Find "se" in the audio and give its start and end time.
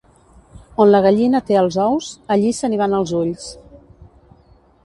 2.61-2.71